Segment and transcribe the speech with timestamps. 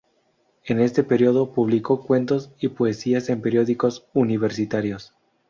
[0.65, 5.13] En ese período, publicó cuentos y poesías en periódicos universitarios.